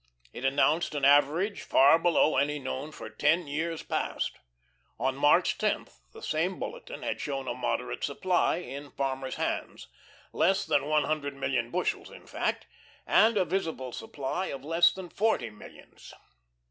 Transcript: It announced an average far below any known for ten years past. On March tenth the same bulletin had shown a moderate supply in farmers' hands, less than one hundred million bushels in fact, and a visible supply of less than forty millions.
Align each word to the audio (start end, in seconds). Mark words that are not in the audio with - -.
It 0.33 0.43
announced 0.43 0.95
an 0.95 1.05
average 1.05 1.61
far 1.61 1.99
below 1.99 2.35
any 2.37 2.57
known 2.57 2.91
for 2.91 3.07
ten 3.07 3.45
years 3.45 3.83
past. 3.83 4.35
On 4.99 5.13
March 5.15 5.59
tenth 5.59 6.01
the 6.11 6.23
same 6.23 6.57
bulletin 6.57 7.03
had 7.03 7.21
shown 7.21 7.47
a 7.47 7.53
moderate 7.53 8.03
supply 8.03 8.55
in 8.55 8.89
farmers' 8.89 9.35
hands, 9.35 9.89
less 10.33 10.65
than 10.65 10.87
one 10.87 11.03
hundred 11.03 11.35
million 11.35 11.69
bushels 11.69 12.09
in 12.09 12.25
fact, 12.25 12.65
and 13.05 13.37
a 13.37 13.45
visible 13.45 13.91
supply 13.91 14.47
of 14.47 14.65
less 14.65 14.91
than 14.91 15.07
forty 15.07 15.51
millions. 15.51 16.15